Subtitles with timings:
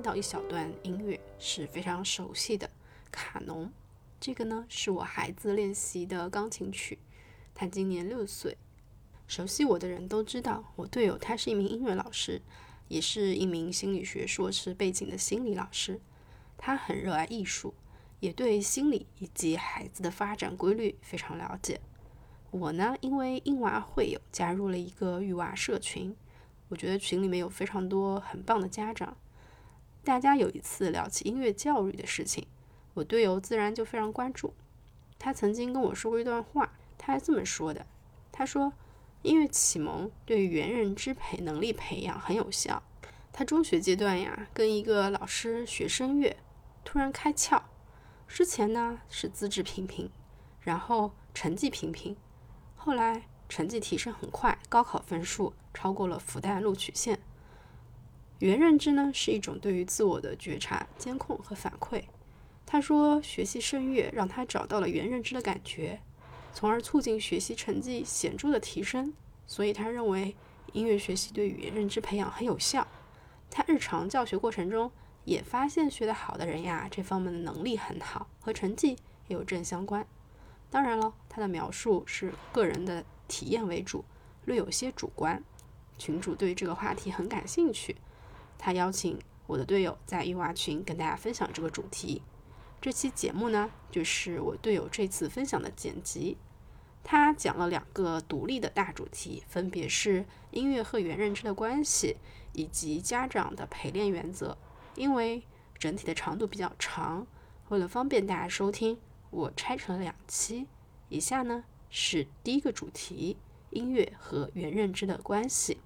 [0.00, 2.66] 听到一小段音乐是非常熟悉的
[3.12, 3.66] 《卡农》，
[4.18, 6.98] 这个呢是我孩子练习的钢琴曲，
[7.54, 8.56] 他今年六岁。
[9.26, 12.40] 熟悉我的人都知道，我队友他是一名音乐老师，
[12.88, 16.00] 也是一名心理学硕士背景的心理老师。
[16.56, 17.74] 他很热爱艺术，
[18.20, 21.78] 也对心理以及孩子的发展规律非常了解。
[22.50, 26.16] 我呢，因为婴娃会友加入了一个育娃社群，
[26.68, 29.14] 我觉得群里面有非常多很棒的家长。
[30.02, 32.46] 大家有一次聊起音乐教育的事情，
[32.94, 34.54] 我队友自然就非常关注。
[35.18, 37.86] 他曾经跟我说过一段话，他还这么说的
[38.32, 38.72] ：“他说。”
[39.22, 42.82] 音乐启蒙对原认知培能力培养很有效。
[43.34, 46.34] 他中学阶段呀，跟一个老师学声乐，
[46.86, 47.60] 突然开窍。
[48.26, 50.10] 之前呢是资质平平，
[50.62, 52.16] 然后成绩平平，
[52.74, 57.20] 后来成绩提升很快，高考分数超过了复旦录取线。
[58.40, 62.02] 原认知呢是一种对于自我的觉察、监控和反馈。
[62.66, 66.00] 他说，学习声乐让他找到了原认知的感觉。
[66.52, 69.12] 从而促进学习成绩显著的提升，
[69.46, 70.34] 所以他认为
[70.72, 72.88] 音乐学习对语言认知培养很有效。
[73.50, 74.90] 他日常教学过程中
[75.24, 78.96] 也发现学得好的人呀，这方面的能力很好，和成绩
[79.28, 80.06] 也有正相关。
[80.70, 84.04] 当然了，他的描述是个人的体验为主，
[84.46, 85.42] 略有些主观。
[85.98, 87.94] 群主对这个话题很感兴趣，
[88.60, 92.20] 他邀请我的队友在育娃群跟大家分享这个主题。
[92.78, 96.36] 这期节目呢，就是我队友这次分享的剪辑。
[97.02, 102.18] 他讲了两个独立的大主题，分别是音乐和原认知的关系，
[102.52, 104.58] 以及家长的陪练原则。
[104.94, 105.42] 因为
[105.78, 107.26] 整体的长度比较长，
[107.70, 108.98] 为了方便大家收听，
[109.30, 110.66] 我拆成了两期。
[111.08, 113.38] 以下呢是第一个主题：
[113.70, 115.78] 音乐和原认知的关系。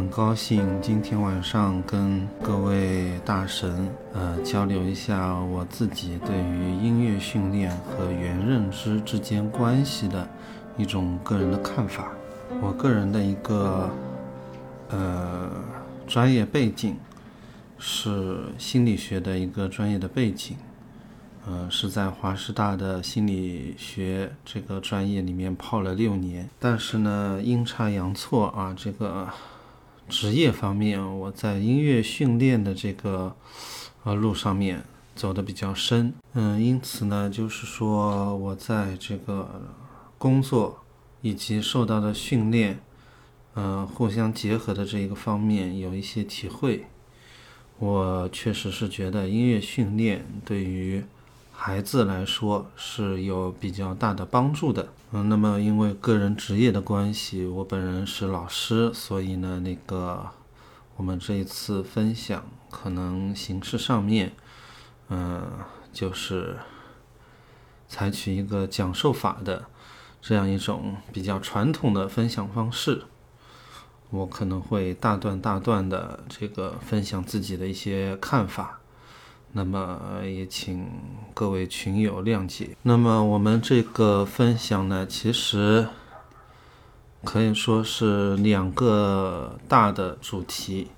[0.00, 10.26] 很高兴今天晚上跟各位大神呃交流一下我自己对于音乐训练和原认知之间关系的
[10.78, 12.12] 一种个人的看法。
[12.62, 13.90] 我个人的一个
[14.88, 15.50] 呃
[16.06, 16.96] 专业背景
[17.78, 20.56] 是心理学的一个专业的背景，
[21.46, 29.28] 呃是在华师大的心理学这个专业里面泡了六年，但是呢阴差阳错啊这个。
[30.10, 33.36] 职业方面，我在音乐训练的这个
[34.02, 34.82] 呃路上面
[35.14, 39.62] 走的比较深，嗯，因此呢，就是说我在这个
[40.18, 40.80] 工作
[41.22, 42.80] 以及受到的训练，
[43.54, 46.86] 嗯，互相结合的这一个方面有一些体会。
[47.78, 51.02] 我确实是觉得音乐训练对于
[51.62, 54.88] 孩子来说是有比较大的帮助的。
[55.12, 60.30] 嗯，那么因为个人职业的关系，我本人是老师，所以呢，那个
[60.96, 64.32] 我们这一次分享可能形式上面，
[65.10, 65.46] 嗯，
[65.92, 66.56] 就是
[67.86, 69.66] 采取一个讲授法的
[70.22, 73.02] 这样一种比较传统的分享方式，
[74.08, 78.79] 我可能会大段大段的这个分享自己的一些看法。
[79.52, 80.86] 那么也请
[81.34, 82.76] 各位群友谅解。
[82.82, 85.88] 那么我们这个分享呢，其实
[87.24, 90.88] 可以说是两个大的主题。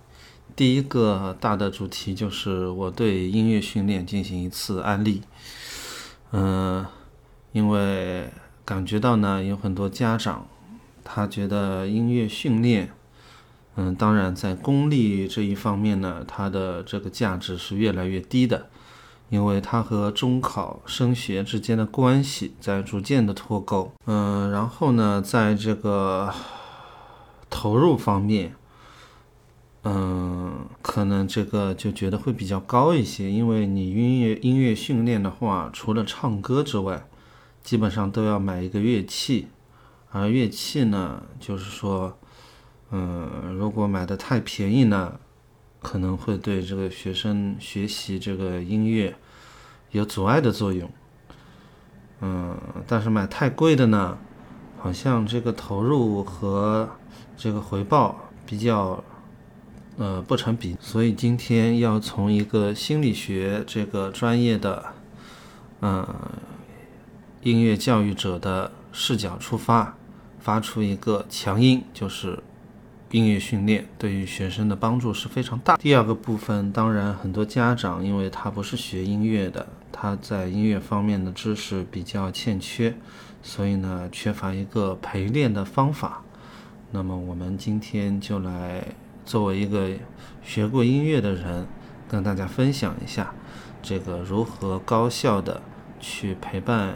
[0.54, 5.22] 第一个大的主题就是我对音乐训练进行一次安利。
[6.32, 6.84] 嗯，
[7.52, 8.28] 因为
[8.64, 10.46] 感觉到呢，有很多家长
[11.02, 12.92] 他觉得音乐训练。
[13.74, 18.68] 嗯，当然，在功利这一方面呢，它的这个价值是越来越低的，
[19.30, 23.90] 因为它和中考升学之间的关系在逐渐的脱钩。
[24.04, 26.30] 嗯，然后呢，在这个
[27.48, 28.54] 投入方面，
[29.84, 37.06] 嗯，可能这个就觉得会比较高一些，因为你音乐音乐训练的话，除了唱歌之外，
[37.62, 39.48] 基本上都要买一个乐器，
[40.10, 42.18] 而乐器呢，就是说。
[42.94, 45.18] 嗯，如果买的太便宜呢，
[45.80, 49.16] 可能会对这个学生学习这个音乐
[49.92, 50.90] 有阻碍的作用。
[52.20, 52.54] 嗯，
[52.86, 54.18] 但是买太贵的呢，
[54.78, 56.86] 好像这个投入和
[57.34, 59.02] 这个回报比较
[59.96, 60.76] 呃不成比。
[60.78, 64.84] 所以今天要从一个心理学这个专业的
[65.80, 66.06] 嗯
[67.40, 69.96] 音乐教育者的视角出发，
[70.38, 72.38] 发出一个强音，就是。
[73.12, 75.76] 音乐训练对于学生的帮助是非常大。
[75.76, 82.94] 第二个部分，当然很多家长，因为他不是学音乐的，他在音乐方面的知识比较欠缺，
[83.42, 86.22] 所以呢，缺乏一个陪练的方法。
[86.90, 88.82] 那么我们今天就来
[89.26, 89.90] 作为一个
[90.42, 91.66] 学过音乐的人，
[92.08, 93.34] 跟大家分享一下
[93.82, 95.60] 这个如何高效的
[96.00, 96.94] 去陪伴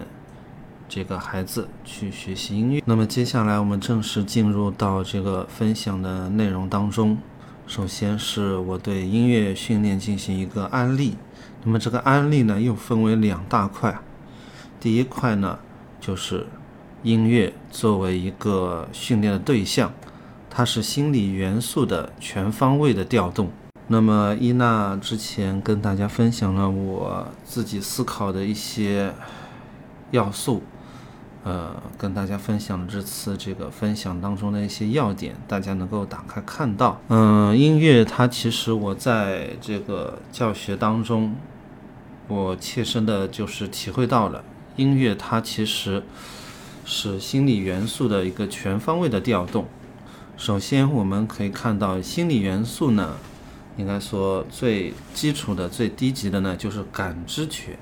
[0.88, 2.82] 这个孩子去学习音乐。
[2.84, 7.18] 那么接下来我们正式进入到这个分享的内容当中。
[7.66, 11.16] 首先是我对音乐训练进行一个案例。
[11.64, 13.98] 那么这个案例呢，又分为两大块。
[14.78, 15.58] 第一块呢，
[16.00, 16.46] 就是
[17.02, 19.92] 音乐作为一个训练的对象，
[20.48, 23.50] 它是心理元素的全方位的调动。
[23.88, 29.12] 那么伊娜之前跟大家分享了我自己思考的一些
[30.12, 30.62] 要素。
[31.46, 37.00] 呃，跟大家分享这次这个分享当中的一些要点，大家能够打开看到。
[37.06, 41.36] 嗯，音乐它其实我在这个教学当中，
[42.26, 44.42] 我切身的就是体会到了，
[44.74, 46.02] 音乐它其实
[46.84, 49.66] 是心理元素的一个全方位的调动。
[50.36, 53.14] 首先，我们可以看到心理元素呢，
[53.76, 57.78] 应该说最基础的、最低级的呢，就是感知觉。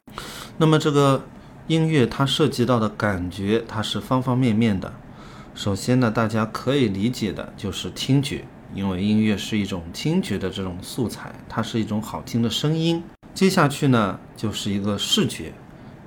[0.58, 1.22] 那么这个。
[1.66, 4.92] 音乐它涉及到的感觉，它是方方面面的。
[5.54, 8.44] 首先呢，大家可以理解的就是听觉，
[8.74, 13.02] 因为音乐是一种听觉的这种素材，它是一种好听的声音。
[13.32, 15.54] 接下去呢，就是一个视觉，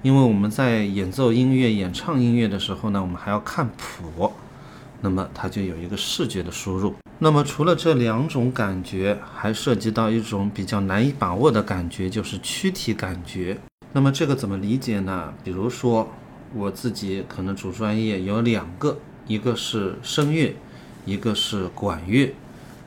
[0.04, 4.32] 因为我们在演奏音乐、演唱音乐的时候呢，我们还要看谱，
[5.02, 6.94] 那么它就有一个视觉的输入。
[7.18, 13.58] 那么除了这两种感觉，还涉及到一种比较难以把握的感觉，就是躯体感觉。
[13.98, 15.34] 那么这个怎么理解呢？
[15.44, 16.08] 比如说，
[16.54, 20.56] 我自己可能主专业有两个，一个是声乐，
[21.04, 22.32] 一个是管乐。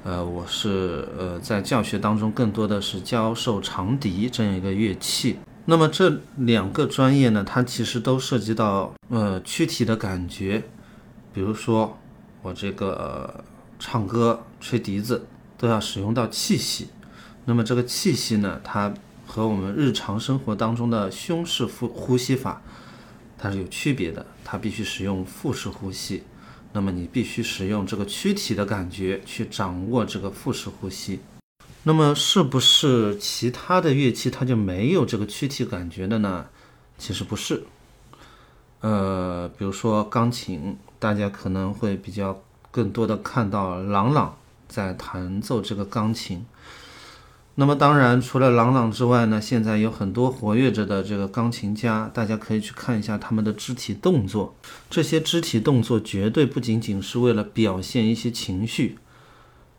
[0.04, 5.40] 呃，我是呃在教学当中更多的是教授长笛这样一个乐器。
[5.64, 10.62] 那么这两个专业呢，它其实都涉及到呃躯体的感觉。
[11.34, 11.98] 比如说
[12.40, 13.42] 我这个
[13.80, 15.26] 唱歌、吹笛子
[15.58, 16.86] 都要使用到气息。
[17.46, 18.94] 那么这个气息呢，它。
[19.30, 22.60] 和我们日常生活当中的胸式呼呼吸法，
[23.38, 24.26] 它是有区别的。
[24.44, 26.24] 它必须使用腹式呼吸，
[26.72, 31.20] 那么你必须使用这个躯体的感觉去掌握这个腹式呼吸。
[31.84, 36.46] 那么是不是其他的乐器它就没有这个躯体感觉的呢？
[36.98, 37.62] 其实不是。
[38.80, 42.42] 呃，比如说钢琴，大家可能会比较
[42.72, 44.36] 更多的看到郎朗
[44.66, 46.44] 在弹奏这个钢琴。
[47.56, 54.54] 那么当然，除了朗朗之外呢，现在有很多活跃着的这个钢琴家，大家可以去看一下他们的肢体动作。
[54.88, 58.96] 这些肢体动作绝对不仅仅是为了表现一些情绪，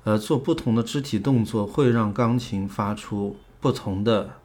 [0.04, 4.36] 呃，做不同的肢体动作会让钢琴发出不同的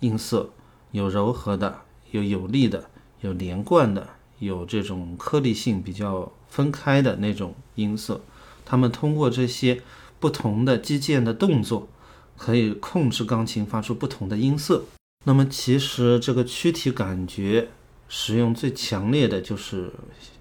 [0.00, 0.50] 音色，
[0.90, 2.90] 有柔和的，有有力的，
[3.22, 4.06] 有连贯的，
[4.40, 8.20] 有这种颗粒性比较分开的那种音色。
[8.66, 9.80] 他们通过这些
[10.20, 11.88] 不同的击键的动作。
[12.36, 14.84] 可以控制钢琴发出不同的音色。
[15.24, 17.68] 那么，其实这个躯体感觉
[18.08, 19.92] 使用最强烈的就是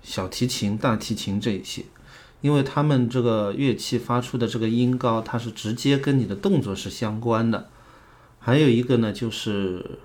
[0.01, 1.85] 小提琴、大提琴这一些，
[2.41, 7.69] 因为他们这个乐器发出的这个音高，它是直接跟你的动作是相关的。
[8.39, 9.99] 还有一个呢，就是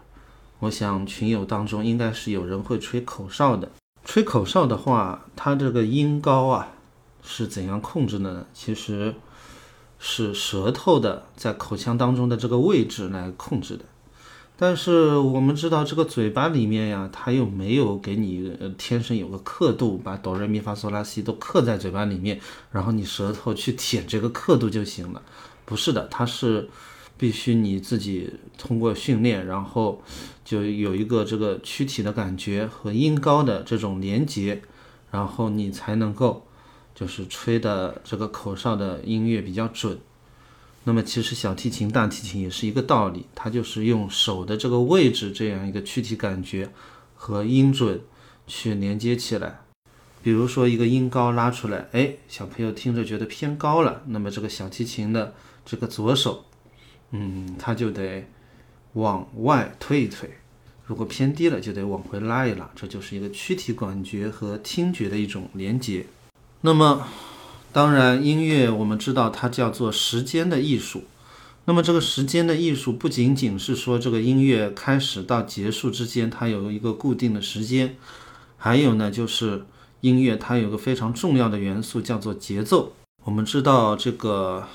[0.58, 3.70] 我想群友当中应该是有人会吹口哨的。
[4.04, 6.68] 吹口哨的话，它这个音高啊
[7.22, 8.46] 是怎样控制的呢？
[8.52, 9.14] 其实。
[9.98, 13.84] 是舌头的在口腔当中的这个位置来控制的，
[14.58, 25.22] 但是我们知道这个嘴巴里面呀，它又没有给你呃天生有个刻度，把哆来咪发嗦拉西都刻在嘴巴里面，然后你舌头去舔这个刻度就行了。
[25.64, 26.68] 不是的，它是
[27.16, 30.02] 必须你自己通过训练，然后
[30.44, 34.62] 就有一个这个躯体的感觉和音高的这种连接，
[35.10, 36.45] 然后你才能够。
[36.96, 39.98] 就是吹的这个口哨的音乐比较准，
[40.84, 46.70] 那么其实小提琴、大提琴也是一个道理，它就是用手的这个位置这样一个躯体感觉
[47.14, 48.00] 和音准
[48.46, 49.60] 去连接起来。
[50.22, 55.34] 比如说一个音高拉出来，哎，小朋友听着觉得偏高了，那么这个小提琴的
[55.66, 56.46] 这个左手，
[57.10, 58.26] 嗯，它就得
[58.94, 60.26] 往外推一推；
[60.86, 62.70] 如果偏低了，就得往回拉一拉。
[62.74, 66.06] 这就是一个躯体感觉和听觉的一种连接。
[66.66, 67.06] 那么，
[67.72, 71.04] 当然，音乐我们知道它叫做时间的艺术。
[71.66, 77.96] 那么，这个时间的艺术不仅仅是说这个音乐开始到结束之间它有一个固定的时间，
[78.56, 79.64] 还有呢，就是
[80.00, 82.94] 音乐它有个非常重要的元素叫做节奏。
[83.22, 84.66] 我们知道这个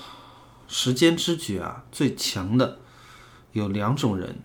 [0.69, 2.77] 时间之觉啊，最强的
[3.51, 4.39] 有两种人。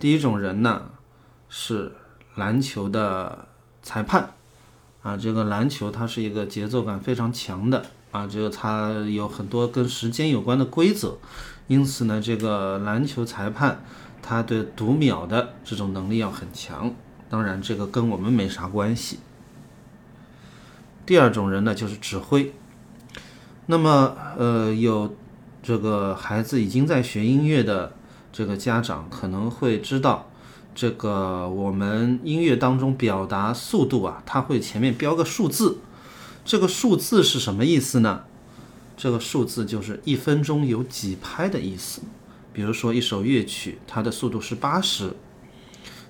[0.00, 0.90] 第一种人呢
[1.48, 1.92] 是
[2.34, 3.46] 篮球的
[3.84, 4.34] 裁判。
[5.02, 11.18] 啊，这个篮球它是一个节奏感非常强的啊，就它有很多跟时间有关的规则，
[11.66, 13.82] 因此呢，这个篮球裁判
[14.20, 16.94] 他对读秒的这种能力要很强。
[17.28, 19.18] 当然，这个跟我们没啥关系。
[21.04, 22.52] 第二种人呢，就是指挥。
[23.66, 25.16] 那么，呃，有
[25.62, 27.94] 这个孩子已经在学音乐的
[28.30, 30.30] 这个家长可能会知道，
[30.74, 35.78] 这个我们音乐当中表达速度啊，它会前面标个数字。
[36.44, 38.24] 这个数字是什么意思呢？
[38.96, 42.02] 这个数字就是一分钟有几拍的意思。
[42.52, 45.14] 比如说一首乐曲，它的速度是八十，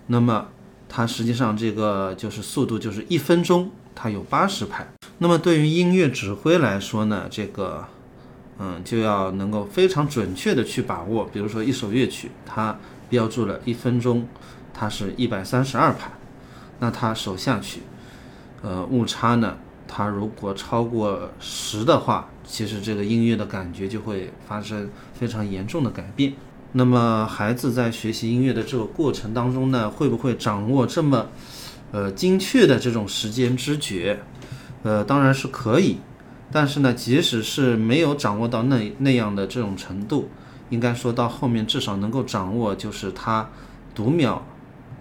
[0.06, 0.48] 那么
[0.88, 4.86] 它实际上这个就是速度就是一分钟它有八十拍。
[5.18, 7.84] 那么对于音乐指挥来说呢，这个
[8.58, 11.24] 嗯就要能够非常准确的去把握。
[11.32, 12.76] 比如说一首乐曲，它
[13.12, 14.26] 标注了一分钟，
[14.72, 16.10] 它是一百三十二拍，
[16.78, 17.82] 那它手下去，
[18.62, 19.58] 呃误差呢？
[19.86, 26.32] 它如果超过十的话，其实这个音乐的感觉就会发生非常严重的改变。
[26.72, 31.26] 那么孩子在学习音乐的这个过程当中呢，会不会掌握这么，
[31.90, 34.20] 呃精确的这种时间知觉？
[34.84, 35.98] 呃，当然是可以。
[36.50, 40.30] 但是呢，即使是没有掌握到那那样的这种程度，
[40.72, 43.48] 应该说到后面至少能够掌握，就是他
[43.94, 44.42] 读秒，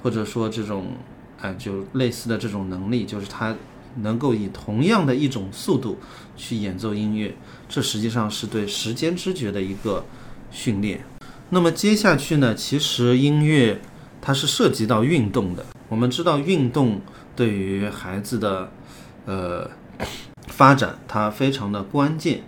[0.03, 0.93] 或者说这种，
[1.41, 3.55] 哎，就类似的这种能力，就是他。
[4.03, 5.97] 能够以同样的一种速度
[6.37, 7.35] 去演奏音乐，
[7.67, 10.05] 这实际上是对时间知觉的一个
[10.49, 11.03] 训练。
[11.49, 12.55] 那么接下去呢？
[12.55, 13.81] 其实音乐
[14.21, 15.65] 它是涉及到运动的。
[15.89, 17.01] 我们知道运动
[17.35, 18.71] 对于孩子的
[19.25, 19.69] 呃
[20.47, 22.43] 发展它非常的关键。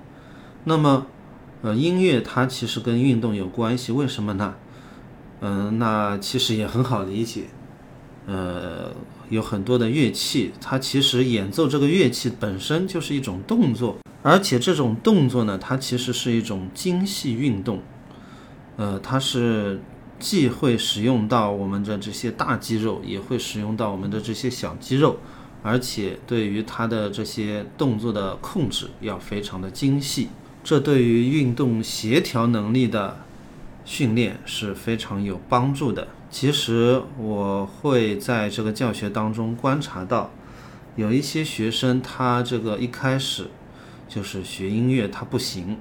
[0.63, 1.07] 那么
[1.63, 4.53] 呃音乐它其实跟运动有关系，为什么呢？
[5.41, 7.45] 嗯，那其实也很好理解，
[8.27, 8.91] 呃。
[9.29, 17.81] 有很多的乐器，它其实演奏这个乐器本身就是一种动作，而且这种动作呢，它其实是一种精细运动。
[18.75, 19.81] 呃，它是
[20.19, 25.17] 既会使用到我们的这些大肌肉，也会使用到我们的这些小肌肉，
[25.63, 30.27] 而且对于它的这些动作的控制要非常的精细，
[30.63, 33.17] 这对于运动协调能力的
[33.83, 36.07] 训练是非常有帮助的。
[36.31, 40.31] 其实我会在这个教学当中观察到，
[40.95, 43.49] 有一些学生他这个一开始
[44.07, 45.77] 就是学音乐他不行，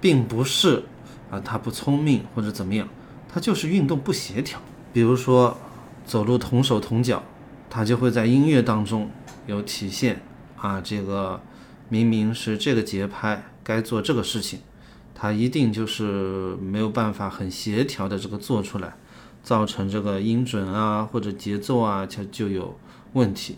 [0.00, 0.84] 并不是
[1.30, 2.86] 啊他不聪明或者怎么样，
[3.32, 4.60] 他就是运动不协调。
[4.92, 5.56] 比如说
[6.04, 7.24] 走路同手同脚，
[7.70, 9.10] 他就会在音乐当中
[9.46, 10.20] 有体现
[10.58, 11.40] 啊这个
[11.88, 14.60] 明明是这个节拍该做这个事情，
[15.14, 18.94] 他一定就是没有办法很协调的这个做出来。
[19.44, 22.78] 造成这个音准啊或者节奏啊，就就有
[23.14, 23.56] 问题。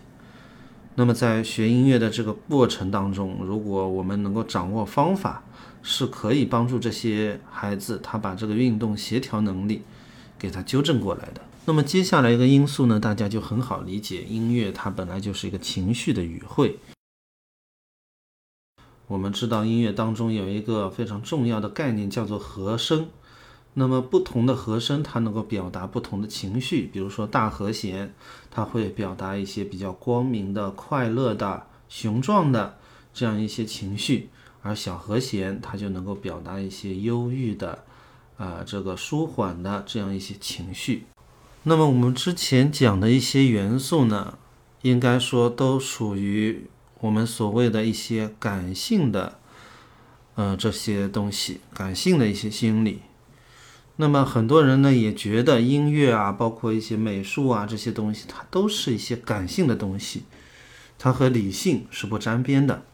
[0.94, 5.42] 那么在学音乐的这个过程当中，如果我们能够掌握方法，
[5.82, 9.82] 是可以帮助这些孩子他把这个运动协调能力
[10.38, 11.42] 给他纠正过来的。
[11.66, 16.78] 那么接下来一个因素呢，大家就很好理解，音乐它本来就是一个情绪的语汇。
[19.06, 23.08] 我们知道音乐当中有一个非常重要的概念，叫做和声。
[23.74, 26.88] 那么不同的和声，它能够表达不同的情绪。
[26.92, 28.14] 比如说大和弦，
[28.50, 32.78] 它会表达一些比较光明的、快乐的、雄壮的
[33.12, 34.30] 这样一些情绪，
[34.62, 37.80] 而小和弦它就能够表达一些忧郁的、
[38.36, 41.06] 啊这个舒缓的这样一些情绪。
[41.64, 44.38] 那么我们之前讲的一些元素呢，
[44.82, 46.68] 应该说都属于
[47.04, 49.38] 我们所谓的一些感性的，
[50.36, 53.02] 呃这些东西，感性的一些心理。
[53.96, 60.22] 那么很多人呢也觉得音乐啊，包括一些美术啊这些东西，它都是一些感性的东西，
[60.98, 62.84] 它和理性是不沾边的。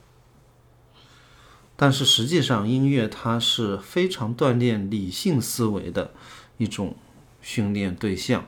[1.76, 6.10] 但是实际上，音乐它是非常锻炼理性思维的
[6.58, 6.96] 一种
[7.40, 8.44] 训练对象。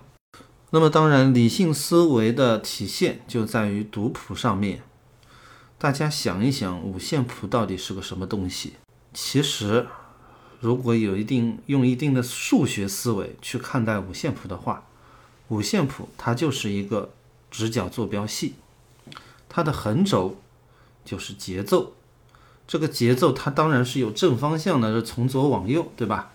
[0.71, 4.83] 那么当然，理性思维的体现就在于读谱上面。
[5.83, 8.75] 大家想一想，五线谱到底是个什么东西？
[9.12, 9.89] 其实。
[10.61, 14.85] 如果有一定用一定的数学思维去看待五线谱的话，
[15.49, 17.12] 五线谱它就是一个
[17.51, 18.55] 直角坐标系，
[19.49, 20.37] 它的横轴
[21.05, 21.95] 就是节奏。
[22.69, 26.31] 这个节奏它当然是有正方向的，是从左往右，对吧？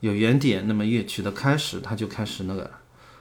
[0.00, 2.68] 有原点，那么乐曲的开始它就开始那个，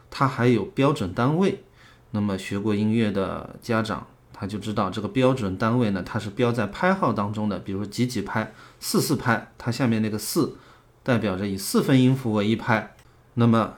[0.10, 1.64] 它还有标准单位。
[2.10, 4.08] 那么学过音乐的家长。
[4.40, 10.56] 他就知道这个标准单位呢，它是标在拍号当中的，比如几几拍、四四拍，它下面那个四
[11.04, 12.96] 代表着以四分音符为一拍。
[13.34, 13.74] 那么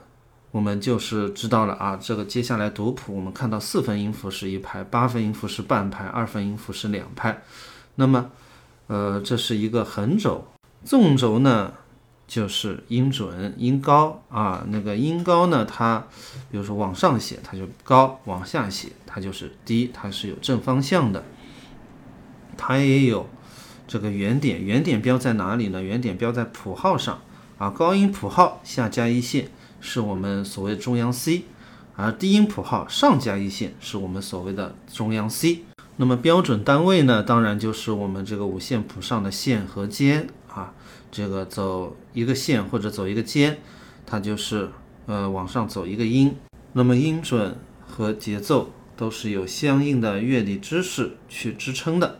[0.52, 7.42] 我们就是知道了啊，这个接下来读谱，我们看到四分音符是一拍，八分音符是半拍，二分音符是两拍。
[7.96, 8.30] 那么，
[8.86, 10.46] 呃，这是一个横轴，
[10.84, 11.72] 纵轴呢
[12.26, 14.64] 就是音准、音高啊。
[14.68, 16.06] 那个音高呢，它
[16.50, 21.24] 比如说往上写它就高，往下写它就是低，它是有正方向的。
[22.56, 23.28] 它也有
[23.88, 25.82] 这个原点，原点标在哪里呢？
[25.82, 27.20] 原点标在谱号上
[27.58, 29.50] 啊，高音谱号下加一线
[29.80, 31.44] 是我们所谓中央 C，
[31.96, 35.64] 而低音谱号上加一线是我们所谓的中央 C。
[35.96, 40.28] 那么标准单位呢，当然就是我们这个五线谱上的线和间，
[41.12, 43.58] 这个走一个线或者走一个尖，
[44.04, 44.68] 它就是
[45.06, 46.34] 呃往上走一个音。
[46.72, 52.18] 那么音准和节奏都是有相应的乐理知识去支撑的。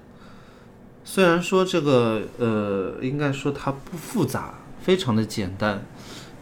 [1.03, 5.85] 虽然说这个呃，应该说它不复杂，非常的简单。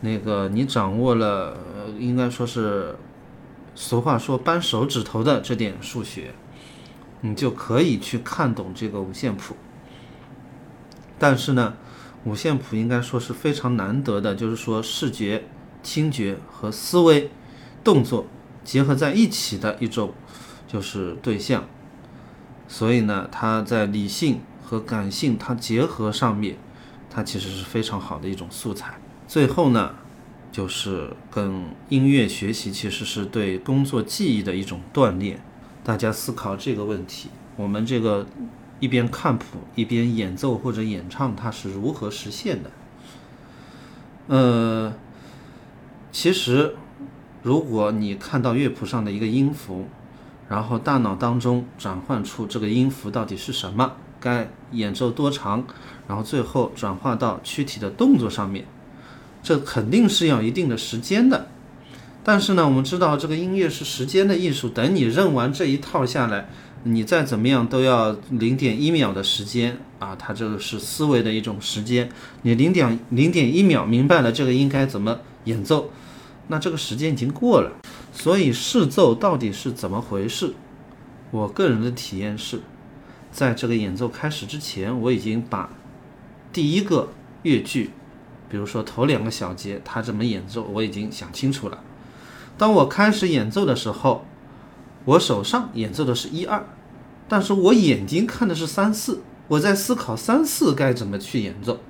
[0.00, 1.56] 那个你掌握了，
[1.98, 2.96] 应该说是
[3.74, 6.34] 俗话说扳手指头的这点数学。
[7.22, 9.54] 你就可以去看懂这个五线谱，
[11.18, 11.74] 但是呢，
[12.24, 15.44] 五线谱应该说是非常难得的，就是说视觉、
[15.82, 17.30] 听觉和思维、
[17.82, 18.26] 动作
[18.62, 20.12] 结合在一起的一种
[20.68, 21.64] 就是对象，
[22.68, 26.56] 所以呢，它在理性和感性它结合上面，
[27.08, 29.00] 它其实是非常好的一种素材。
[29.26, 29.94] 最后呢，
[30.52, 35.42] 就是跟音乐学习其实是对工作记忆的一种锻炼。
[35.82, 38.26] 大家思考这个问题：我们这个
[38.80, 42.70] 一边看谱一边演奏或者演唱，它是如何实现的？
[44.26, 44.92] 呃，
[46.10, 46.74] 其实，
[47.42, 49.86] 如果你看到乐谱上的一个音符，
[50.48, 55.64] 然后大脑当中转换出这个音符到底是什么，该演奏多长，
[56.08, 58.64] 然后最后转化到躯体的动作上面，
[59.42, 61.48] 这肯定是要一定的时间的。
[62.22, 64.68] 但是呢，我们知道这个音乐是时间的艺术。
[64.68, 66.50] 等你认完这一套下来，
[66.84, 70.16] 你再怎么样都要零点一秒的时间啊！
[70.18, 72.08] 它这个是思维的一种时间。
[72.42, 75.90] 你零点零点一秒明白了这个应该怎么演奏，
[76.48, 77.72] 那这个时间已经过了。
[78.12, 80.54] 所以试奏到底是怎么回事？
[81.30, 82.60] 我个人的体验是，
[83.30, 85.70] 在这个演奏开始之前，我已经把
[86.52, 87.12] 第一个
[87.42, 87.90] 乐句，
[88.48, 91.78] 比如说头两个小节它怎么演奏，我已经想清楚了。
[92.56, 94.24] 当我开始演奏的时候，
[95.10, 96.64] 我手上演奏的是一二，
[97.28, 101.80] 但是我眼睛看的是三四，我在思考三四该怎么去演奏。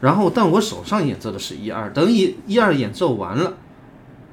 [0.00, 3.58] 然后，但我手上演奏的是一二，等一一二演奏完了，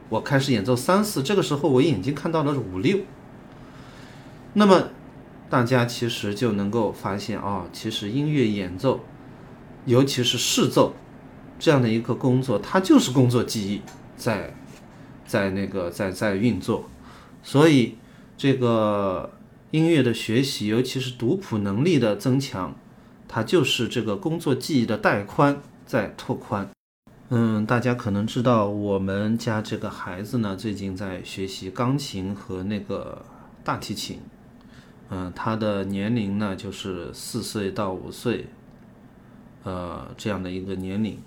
[0.08, 3.00] 我开始演奏三四，这个时候我眼睛看到的是五六。
[4.54, 4.90] 那么，
[5.50, 9.02] 大家其实就能够发现啊，其实音乐演奏，
[9.86, 10.94] 尤其是试奏
[11.60, 13.82] 这样的一个工作，它就是工作记忆
[14.16, 14.54] 在。
[15.24, 16.90] 在那个在在运作，
[17.42, 17.96] 所以
[18.42, 19.30] 这个
[19.70, 22.74] 音乐的学习，尤其是读谱能力的增强，
[23.28, 26.68] 它就是这个工作记忆的带宽在拓宽。
[27.30, 33.24] 嗯，大家可能知道，我们家这个孩子呢，最近在学习钢琴和那个
[33.64, 34.18] 大提琴。
[35.12, 38.48] 嗯，他的年龄呢，就是四岁到五岁，
[39.64, 41.20] 呃，这样的一个年龄。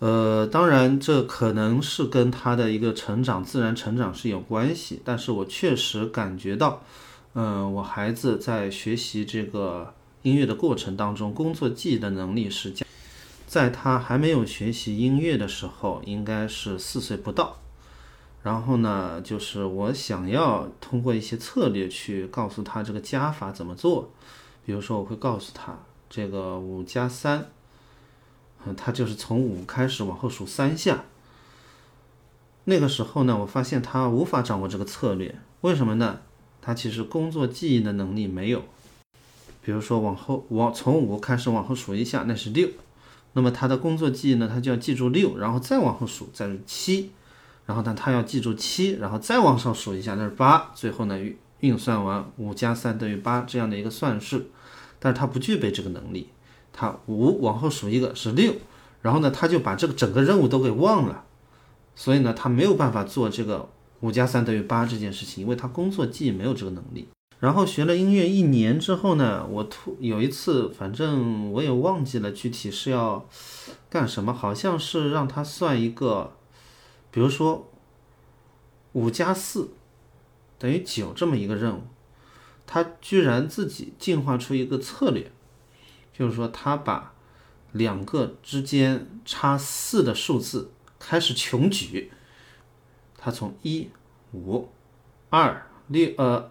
[0.00, 5.00] 呃，当然，这可能是跟他的一个成长、自然成长是有关系。
[5.04, 6.82] 但是我确实感觉到，
[7.34, 12.84] 嗯，我孩子在学习这个音乐的过程当中，工作记忆的能力是加，
[13.46, 17.56] 在他还没有学习音乐的时候，应该是四岁不到。
[18.42, 24.10] 然后呢，就是我想要通过一些策略去告诉他这个加法怎么做，
[24.66, 25.78] 比如说我会告诉他
[26.10, 27.46] 这个五加三。
[28.66, 31.04] 嗯，他就是从五开始往后数三下。
[32.64, 36.20] 那个时候呢，我发现他无法掌握这个策略，为什么呢？
[36.62, 38.62] 他其实工作记忆的能力没有。
[39.62, 42.68] 比如说往后往从五开始往后数一下，那是六。
[43.34, 47.10] 那么他的工作记忆呢，他就要记住六，然后再往后数，再是七。
[47.66, 50.70] 然后呢，他要记住七，然后再往上数一下，那是八。
[50.74, 51.18] 最后呢，
[51.60, 54.46] 运算完五加三等于八这样的一个算式，
[54.98, 56.28] 但是他不具备这个能力。
[56.76, 58.52] 他五往后数一个是六，
[59.00, 61.24] 然后呢，他就把这个整个任务都给忘了，
[61.94, 63.68] 所以呢，他没有办法做这个
[64.00, 67.06] 五加三等于八这件事情，因为他工作记忆没有这个能力。
[67.38, 73.24] 然后学了音乐一年之后呢，我突有一次，反正我也忘记了具体是要
[73.88, 76.32] 干什么，好像是让他算一个，
[77.12, 77.70] 比如说
[78.94, 79.70] 五加四
[80.58, 81.82] 等于九这么一个任务，
[82.66, 85.30] 他居然自己进化出一个策略。
[86.16, 87.12] 就是说，他把
[87.72, 92.12] 两个之间差四的数字开始穷举，
[93.18, 93.88] 他从一
[94.32, 94.68] 五
[95.28, 96.50] 二六呃，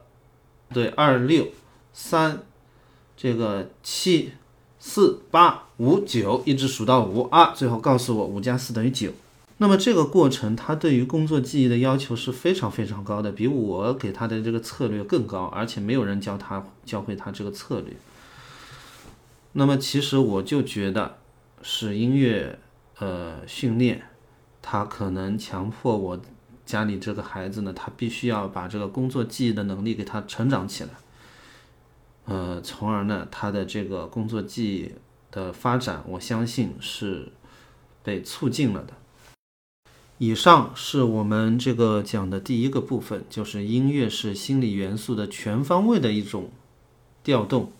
[0.74, 1.48] 对二六
[1.94, 2.44] 三
[3.16, 4.34] 这个七
[4.80, 9.12] 四八五九，一直数到五啊，最后告诉我五加四等于九。
[9.60, 17.96] 那么这个过程，他对于工作记忆的要求是非常非常高的，比我给他的这个策略更高，而且没有人教他教会他这个策略。
[19.54, 21.20] 那么其实我就觉得
[21.62, 22.60] 是音乐
[22.98, 24.04] 呃训练，
[24.62, 26.20] 他可能强迫我
[26.66, 30.90] 家里这个孩子呢，他必须要把这个工作记忆的能力给他成长起来，
[32.26, 34.92] 呃，从而呢他的这个工作记忆
[35.30, 37.32] 的发展，我相信是
[38.02, 38.94] 被促进了的。
[40.18, 46.50] 以上是我们这个讲的第一个部分，就是音乐是心理元素的全方位的一种
[47.24, 47.72] 调动。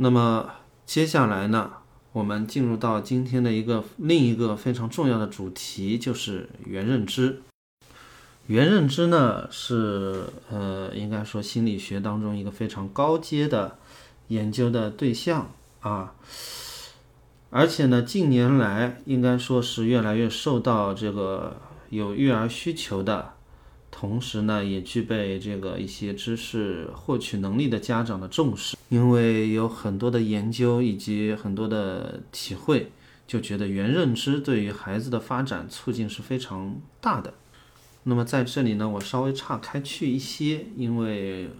[0.00, 0.48] 那么
[0.86, 1.72] 接下来呢，
[2.12, 7.42] 我们进入到今天的一个另一个非常重要的主题，就是元认知。
[8.46, 13.76] 元认知呢是呃，应该说心理学当中一个非常高阶的
[14.28, 16.14] 研究的对象啊，
[17.50, 21.56] 而且呢，近年来应该说是越来越受到这个
[21.90, 23.34] 有育儿需求的。
[23.90, 32.92] 同时呢，也具备这个一些知识获取能力的家长的重视，因为有很多的研究以及很多的体会，
[33.26, 37.34] 就觉得元认知对于孩子的发展促进是非常大的。
[38.04, 41.50] 那么在这里呢，我稍微岔开去一些，因为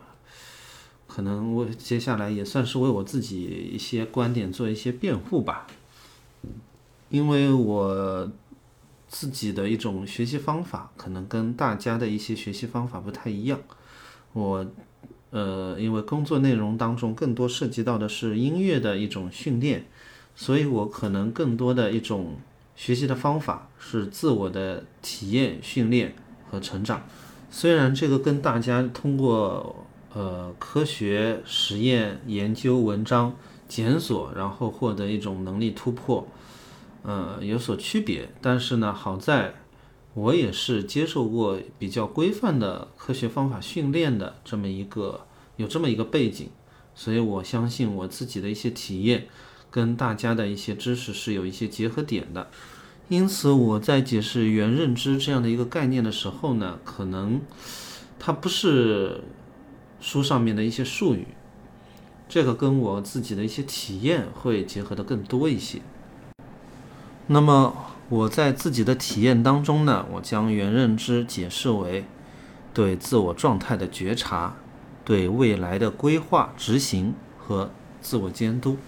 [1.06, 5.66] 可能我接下来也算是为我自己一些观点做一些辩护吧，
[7.08, 8.30] 因为我。
[9.10, 13.58] 自己的一种学习方法，可能跟大家的一些学习方法不太一样。
[14.34, 14.66] 我，
[15.30, 19.84] 呃，因为工作内容当中更多涉及到的是音乐的一种训练，
[20.34, 22.36] 所以我可能更多的一种
[22.76, 26.14] 学习的方法是自我的体验训练
[26.50, 27.02] 和成长。
[27.50, 33.34] 虽然这个跟大家通过呃科学实验研究文章
[33.66, 36.26] 检索，然后获得一种能力突破。
[37.04, 39.54] 呃，有所区别，但是呢，好在
[40.18, 45.20] 我也是接受过比较规范的科学方法训练的这么一个
[45.56, 46.48] 有这么一个背景，
[46.94, 49.28] 所以我相信我自己的一些体验
[49.70, 52.48] 跟大家的一些知识是有一些结合点的。
[53.08, 57.40] 因此，我在解释原认知这样的一个概念的时候呢，可能
[58.18, 59.22] 它不是
[60.00, 61.28] 书上面的一些术语，
[62.28, 65.80] 这个跟我自己的一些体验会结合的更多一些。
[67.28, 67.74] 那么
[68.10, 72.06] 我在自己的体验当中呢，我将原认知解释为
[72.72, 74.54] 对自我状态的觉察、
[75.04, 78.78] 对未来的规划执行和自我监督。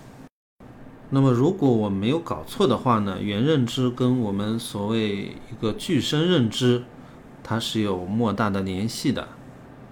[1.10, 6.84] 那么如果我没有搞错的话呢，原认知跟我们所谓一个具身认知，
[7.44, 9.28] 它是有莫大的联系的。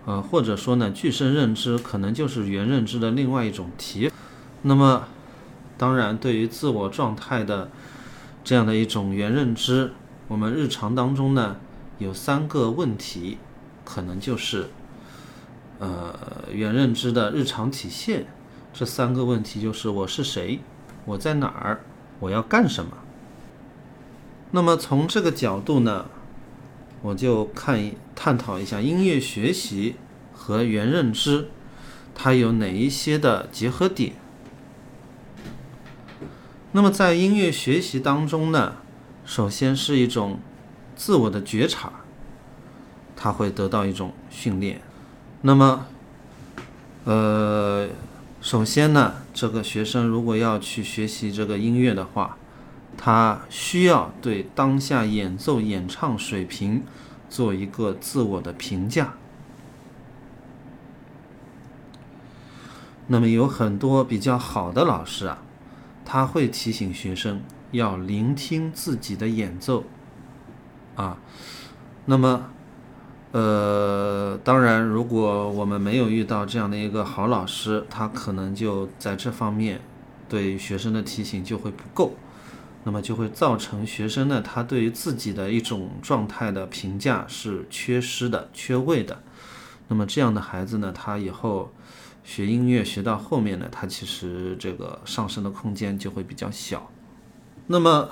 [0.06, 4.10] 呃，或者说呢，具身认知可能就是原认知的另外一种提。
[4.62, 5.04] 那么，
[5.76, 7.68] 当然对于自我状态的。
[8.48, 9.92] 这样的一种原认知，
[10.26, 11.58] 我们日常当中呢
[11.98, 13.36] 有三个问题，
[13.84, 14.70] 可能就是
[15.78, 16.18] 呃
[16.50, 18.26] 原认知的日常体现。
[18.72, 20.60] 这三个问题就是我是谁，
[21.04, 21.80] 我在哪儿，
[22.20, 22.92] 我要干什么。
[24.52, 26.06] 那么从这个角度呢，
[27.02, 29.96] 我就看探讨一下音乐学习
[30.32, 31.48] 和原认知，
[32.14, 34.14] 它有哪一些的结合点。
[36.72, 38.74] 那么在音乐学习当中呢，
[39.24, 40.38] 首先是一种
[40.94, 41.92] 自我的觉察，
[43.16, 44.80] 他会得到一种训练。
[45.42, 45.86] 那么，
[47.04, 47.88] 呃，
[48.42, 52.36] 首先呢，这个学生如果要去学习这个音乐的话，
[52.98, 56.82] 他需要对当下演奏、演唱水平
[57.30, 59.14] 做一个自我的评价。
[63.06, 65.38] 那么有很多比较好的老师啊。
[66.10, 69.84] 他会提醒学生要聆听自己的演奏，
[70.96, 71.18] 啊，
[72.06, 72.46] 那么，
[73.32, 79.82] 呃，当然，如果我们没有遇到这样的一个好老师，他可能就在这方面
[80.30, 82.14] 对学生的提醒就会不够，
[82.84, 89.22] 那么就会造成学生呢，他对于自己的一种状态的评价是缺失的、缺位的，
[89.88, 91.70] 那么这样的孩子呢，他以后。
[92.28, 96.90] 学音乐学到后面呢，它其实这个上升的空间就会比较小。
[97.68, 98.06] 那么，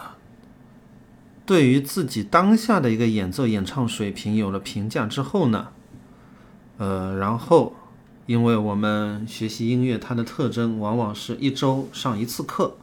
[1.44, 5.68] 对于自己当下的一个演奏、演唱水平有了评价之后呢，
[6.78, 7.76] 呃，然后，
[8.24, 12.78] 因为我们学习音乐，它的特征往往是一周上一次课，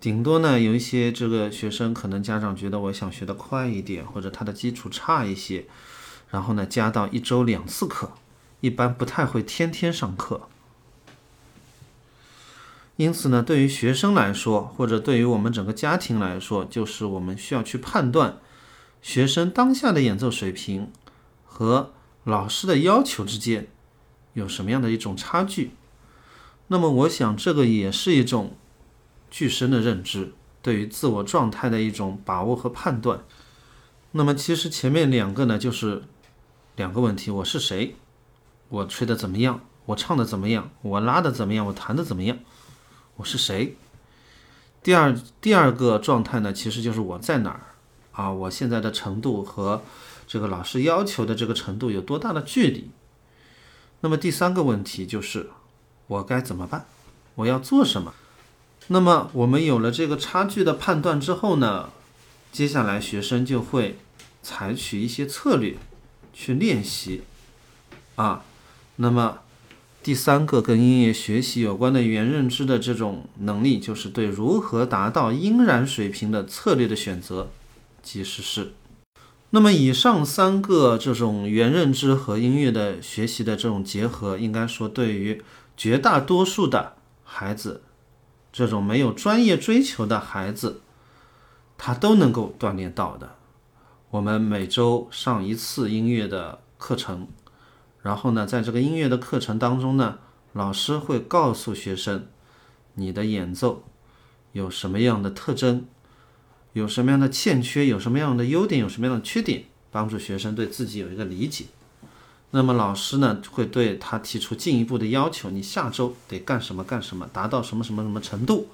[0.00, 5.66] 顶多呢有一些这个学生可能家长觉得我想学的快一点，或者他的基础差一些，
[6.30, 8.10] 然后呢加到一周两次课。
[8.60, 10.48] 一般不太会天天上课。
[12.96, 18.38] 因此呢，对于学生来说，或者对于我们整个家庭来说，就是我们需要去判断
[19.00, 20.90] 学生当下的演奏水平
[21.44, 21.92] 和
[22.24, 23.68] 老师的要求之间
[24.34, 25.70] 有什么样的一种差距。
[26.66, 28.56] 那么，我想这个也是一种
[29.30, 33.20] 具身的认知，对于自我状态的一种把握和判断。
[34.10, 36.02] 那么，其实前面两个呢，就是
[36.74, 37.94] 两个问题：我是谁？
[38.68, 39.60] 我吹的怎么样？
[39.86, 40.70] 我唱的怎么样？
[40.82, 41.66] 我拉的怎么样？
[41.66, 42.38] 我弹的怎么样？
[43.16, 43.76] 我是谁？
[44.82, 47.60] 第二第二个状态呢，其实就是我在哪儿
[48.12, 48.30] 啊？
[48.30, 49.82] 我现在的程度和
[50.26, 52.90] 这个老师要求的这个程度有多大的距离？
[54.00, 55.50] 那么第三个问题就是
[56.06, 56.86] 我该怎么办？
[57.36, 58.12] 我要做什么？
[58.88, 61.90] 那么我们有了这个差距的判断之后呢，
[62.52, 63.98] 接下来学生就会
[64.42, 65.76] 采取一些策略
[66.32, 67.22] 去练习
[68.16, 68.44] 啊。
[68.98, 69.40] 那么。
[70.00, 77.50] 第三个跟音乐学习有关的原认知的这种能力，就是对如何达到音然水平的策略的选择
[78.00, 78.72] 及实施。
[79.50, 85.42] 那么以上三个这种原认知和音乐的学习的这种结合，应该说对于
[85.76, 87.82] 绝大多数的孩子，
[88.50, 90.80] 这种没有专业追求的孩子，
[91.76, 93.34] 他都能够锻炼到的。
[94.10, 97.26] 我们每周上一次音乐的课程。
[98.02, 100.18] 然后呢，在这个音乐的课程当中呢，
[100.52, 102.26] 老师会告诉学生，
[102.94, 103.84] 你的演奏
[104.52, 105.86] 有什么样的特征，
[106.72, 111.66] 有什么样的欠缺，有什么样的优点，有什么样的缺点，帮助学生对自己有一个理解。
[112.50, 118.68] 那么老师呢，会对他提出进一步的要求，你下周得干什么干什么，达到什么什么什么程度。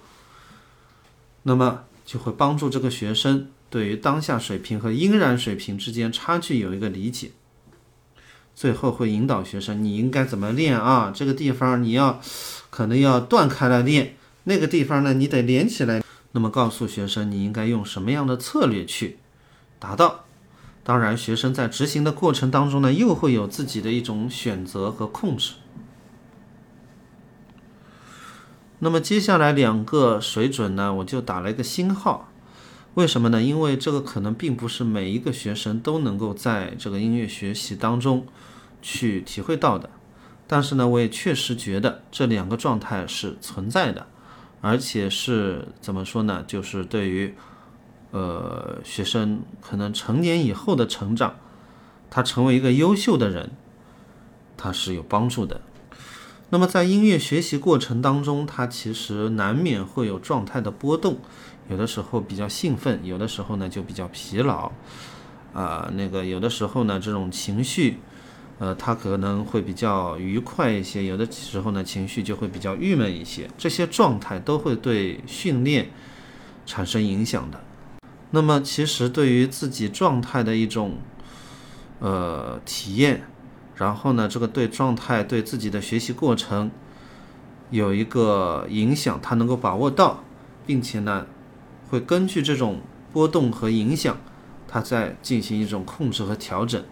[1.43, 7.33] 那么就会帮助这个学生对于当下水平和应然水平之间差距有一个理解。
[8.55, 11.13] 最后会引导学生，你应该怎么练啊？
[11.15, 12.21] 这个地方你要
[12.71, 14.15] 可能要断开来练，
[14.45, 16.03] 那个地方呢你得连起来。
[16.33, 19.19] 那么告诉学生你应该用什么样的策略去
[19.79, 20.25] 达到。
[20.83, 25.55] 当然，学生在执行的过程当中呢，又会有自己的一种选择和控制。
[28.81, 32.29] 那么接下来两个水准呢，我就打了一个星号。
[32.95, 33.43] 为什么呢？
[33.43, 38.25] 因为这个可能并不是每一个学生都能够在这个音乐学习当中
[38.81, 39.91] 去体会到的。
[40.47, 44.07] 但是呢，我也确实觉得这两个状态是存在的，
[44.61, 46.45] 而且是怎么说呢？
[46.47, 47.35] 就是对于
[48.13, 51.35] 呃学生可能成年以后的成长，
[52.09, 53.51] 他成为一个优秀的人，
[54.57, 55.61] 他是有帮助的。
[56.51, 61.19] 那么在音乐学习过程当中，他其实难免会有状态的波动。
[61.69, 64.71] 有的时候比较兴奋，有的时候呢就比较疲劳，
[65.55, 67.97] 啊，那个有的时候呢这种情绪，
[68.59, 75.89] 呃，他可能会比较愉快一些，有的时候呢情绪就会比较郁闷一些，这些状态都会对训练
[76.67, 77.65] 产生影响的。
[78.33, 80.99] 那么其实对于自己状态的一种
[82.01, 83.27] 呃体验，
[83.77, 86.71] 然后呢这个对状态对自己的学习过程
[87.71, 90.23] 有一个影响，他能够把握到，
[90.67, 91.27] 并且呢。
[91.89, 92.81] 会根据这种
[93.13, 94.17] 波动和影响，
[94.67, 96.83] 它在进行一种控制和调整。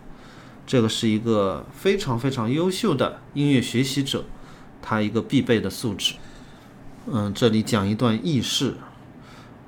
[0.64, 4.24] 这个是一个非常非常优秀的音乐学习者，
[4.80, 6.14] 他一个必备的素质。
[7.06, 8.74] 嗯，这里讲一段轶事。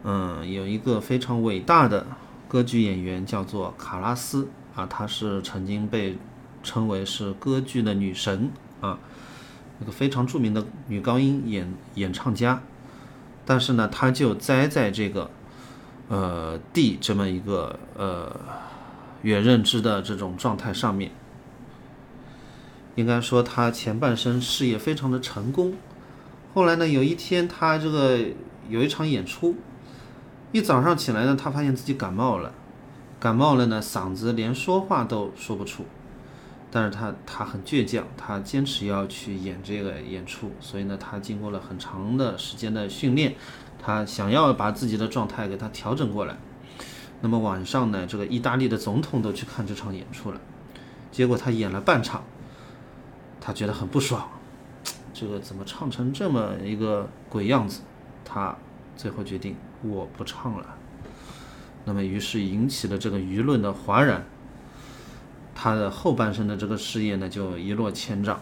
[0.04, 2.06] 嗯，有一个非常伟大的
[2.46, 6.16] 歌剧演员叫做卡拉斯啊，她是曾经被
[6.62, 8.98] 称为是歌剧的女神啊，
[9.80, 12.62] 一个非常著名的女高音演演唱家。
[13.46, 15.30] 但是呢，他就栽在这个，
[16.08, 18.40] 呃地这么一个呃
[19.22, 21.10] 原认知的这种状态上面。
[22.94, 25.74] 应该说，他前半生事业非常的成功。
[26.54, 28.18] 后来呢，有一天他这个
[28.68, 29.56] 有一场演出，
[30.52, 32.52] 一早上起来呢，他发现自己感冒了，
[33.18, 35.84] 感冒了呢，嗓子连说话都说不出。
[36.76, 43.36] 但是他他很倔强，他坚持要去演这个演出，所以呢，他经过了很长的时间的训练，
[43.80, 46.36] 他想要把自己的状态给他调整过来。
[47.20, 50.40] 那么晚上呢，这个意大利的总统都去看这场演出了，
[51.12, 52.24] 结果他演了半场，
[53.40, 54.28] 他觉得很不爽，
[55.12, 57.82] 这个怎么唱成这么一个鬼样子？
[58.24, 58.56] 他
[58.96, 60.74] 最后决定我不唱了。
[61.84, 64.26] 那么于是引起了这个舆论的哗然。
[65.64, 68.38] 他的后半生的这个事业呢，就一落千丈。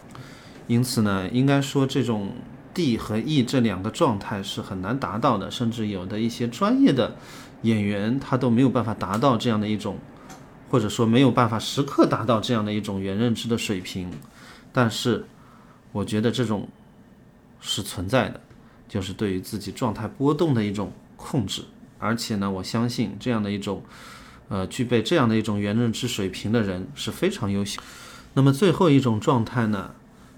[0.66, 2.32] 因此呢，应该说这种
[2.74, 7.14] D 和 E 这两个状态是很难达到的，甚至有的一些专业的
[7.62, 9.98] 演员他都没有办法达到这样的一种，
[10.68, 14.10] 或者说没有办法时刻达到这样的一种原认知的水平。
[14.72, 15.24] 但是，
[15.92, 16.68] 我觉得这种
[17.60, 18.40] 是存在的，
[18.88, 21.62] 就是对于自己状态波动的一种控制。
[22.00, 23.80] 而且呢，我相信这样的一种，
[24.52, 27.80] 呃，具备这样的一种原认知水平的人是非常优秀。
[28.34, 29.94] 那么最后一种状态呢，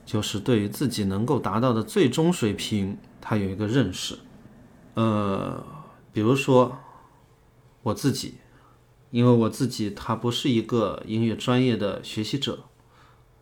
[0.06, 4.20] 就是对于自己能够达到的最终水平，他有一个认识。
[4.94, 5.66] 呃，
[6.12, 6.78] 比如说
[7.82, 8.34] 我自己，
[9.10, 12.66] 因为我自己他不是一个音乐专业的学习者，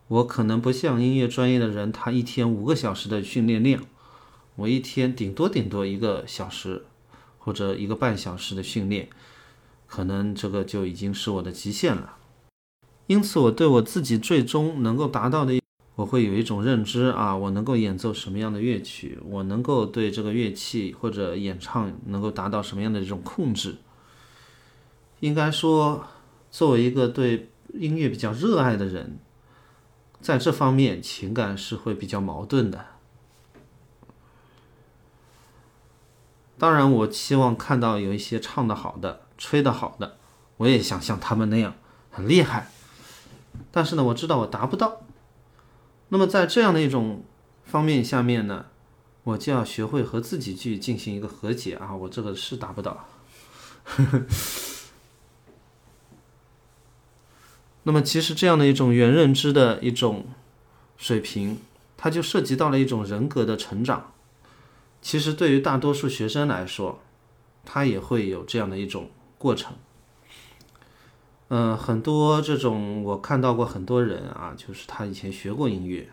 [0.07, 3.83] 我可能不像音乐专业的人，他一天五个小时的训练量，
[4.55, 6.85] 我一天顶多顶多一个小时
[7.37, 9.09] 或者一个半小时的训练，
[9.93, 12.17] 可能这个就已经是我的极限了。
[13.05, 15.61] 因此，我对我自己最终能够达到的。
[15.93, 23.75] 我会有一种认知啊，我能够演奏什么样的乐曲，我能够对这个乐器或者演唱能够达到什么样的这种控制。
[25.19, 26.07] 应该说，
[26.49, 29.19] 作为一个对音乐比较热爱的人，
[30.19, 32.87] 在这方面情感是会比较矛盾的。
[36.57, 40.17] 当然，我期望看到有一些唱得好的、吹得好的，
[40.57, 41.75] 我也想像他们那样
[42.11, 42.69] 很厉害。
[43.71, 45.01] 但是呢，我知道我达不到。
[46.09, 47.23] 那么在这样的一种
[47.63, 48.65] 方面下面呢，
[49.23, 53.07] 我就要学会和自己去进行一个和解啊，我这个是达不到。
[57.83, 60.27] 那么其实这样的一种原认知的一种
[60.97, 61.59] 水平，
[61.97, 64.13] 它就涉及到了一种人格的成长。
[65.01, 67.01] 其实对于大多数学生来说，
[67.65, 69.09] 他也会有这样的一种
[69.43, 69.75] 过程。
[71.49, 76.09] 嗯，很多这种我看到过很多人啊，就是他以前学过音乐，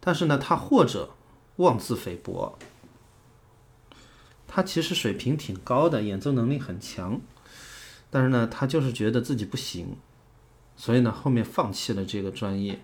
[0.00, 1.10] 但是呢，他或者
[1.56, 2.58] 妄自菲薄，
[4.48, 7.20] 他其实水平挺高的，演奏能力很强，
[8.08, 9.98] 但是呢，他就是觉得自己不行，
[10.74, 12.80] 所以呢，后面放弃了这个专业。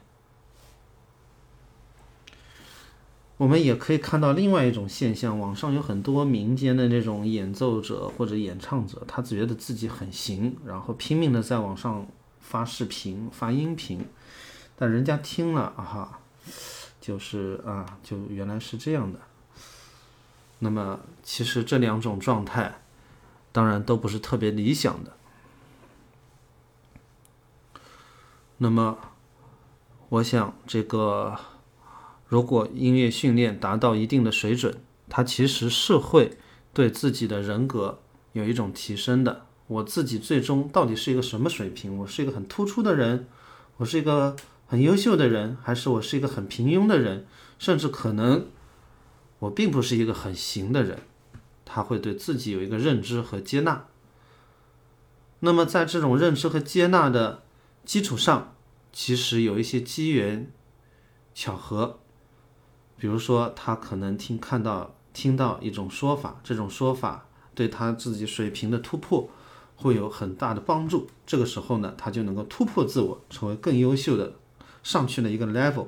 [3.41, 12.07] 我们也可以看到另外一种现象，网上有很多民间的那种演奏者或者演唱者，他觉得自己很行，然后拼命的在网上
[12.39, 14.05] 发视频、发音频，
[14.77, 16.21] 但人家听了啊，
[17.01, 19.19] 就是啊，就原来是这样的。
[20.59, 22.83] 那么其实这两种状态，
[23.53, 25.17] 当然都不是特别理想的。
[28.59, 28.99] 那么，
[30.11, 31.39] 我想这个。
[32.31, 34.77] 如果音乐训练达到一定的水准，
[35.09, 36.39] 它其实是会
[36.73, 37.99] 对自己的人格
[38.35, 39.47] 有一种提升的。
[39.67, 41.99] 我自己最终到底是一个什么水平？
[41.99, 43.27] 我是一个很突出的人，
[43.79, 44.37] 我是一个
[44.69, 47.27] 很优秀的人，还是我是一个很平庸的人？
[47.59, 48.47] 甚至可能
[49.41, 51.01] 我并不是一个很行的人。
[51.65, 53.87] 他会对自己有一个认知和接纳。
[55.41, 57.43] 那么在这种认知和接纳的
[57.85, 58.55] 基础上，
[58.93, 60.49] 其实有一些机缘
[61.35, 61.99] 巧合。
[63.01, 69.31] 比如说，他可能听看到听到一种说法，这种说法对他自己水平的突破
[69.75, 71.09] 会有很大的帮助。
[71.27, 74.35] 这个时候呢，他就能够突破自我，成为更优秀的，
[74.83, 75.87] 上去了一个 level。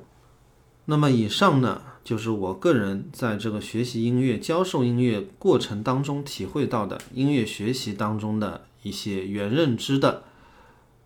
[0.87, 10.23] 那么以上呢，就是我个人在这个学习音乐、教授音乐过程当中体会到的音乐学习当中的一些原认知的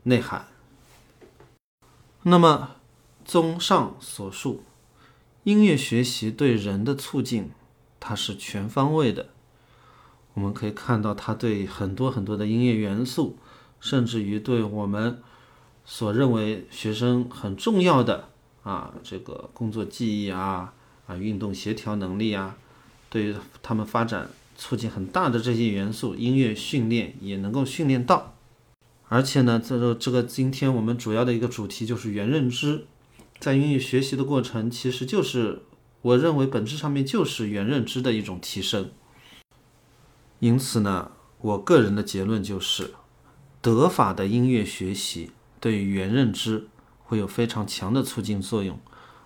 [0.04, 0.46] 内涵。
[2.22, 2.76] 那么，
[3.24, 4.62] 综上所述。
[5.46, 7.52] 音乐学习对人的促进，
[8.00, 9.28] 它是全方位的。
[10.34, 13.38] 我们可以看到，它对很多很多的音乐元素，
[13.78, 15.22] 甚至于对我们
[15.84, 18.28] 所认为学生很重要的
[18.64, 20.74] 啊，这个工作记忆啊、
[21.06, 22.56] 啊运动协调能力啊，
[23.08, 28.34] 对于他们发展促进很大的这些元素，音乐训练也能够训练到。
[29.08, 32.86] 而且呢，这个这个今天我们主要的一个主题就是元认知。
[33.38, 35.62] 在英语学习的过程，其实就是
[36.02, 38.90] 我认为本质上面就是原认知的一种提升。
[40.40, 42.94] 因此呢，我个人的结论就是，
[43.60, 46.68] 德法的音乐学习对于原认知
[47.04, 48.78] 会有非常强的促进作用，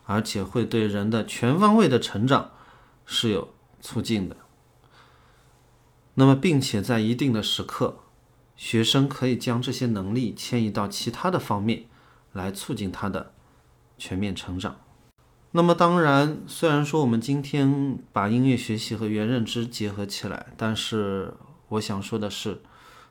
[0.04, 2.52] 而且会对人的全方位的成长
[3.06, 4.36] 是有促进的。
[6.14, 8.00] 那么，并且在一定的时刻，
[8.56, 11.86] 学生可以将这些能力迁移到其他的方面
[12.32, 13.32] 来促进他的。
[14.00, 14.80] 全面成长。
[15.52, 21.34] 那么，当然，虽然说我们今天把音乐学习和原认知结合起来，但是
[21.68, 22.62] 我想说的是，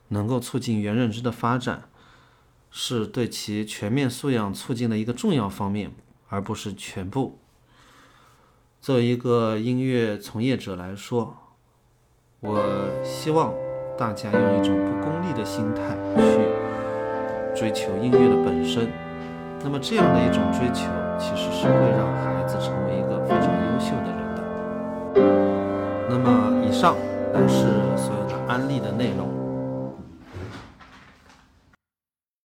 [0.08, 1.84] 能够促进原认知的发展，
[2.70, 5.92] 是对其全面素养促进的一个重要方面，
[6.28, 7.38] 而不是全部。
[8.80, 11.36] 作为一个音乐从业者来说，
[12.40, 13.52] 我希望
[13.98, 15.94] 大家用一种不功利的心态
[17.54, 19.09] 去追求音乐的本身。
[19.62, 20.88] 那么这样的一种追求
[21.18, 24.40] 其实是会让孩子成为一个非常优秀的人的。
[26.08, 26.96] 那么以上
[27.32, 29.39] 都是所有的安利的内容。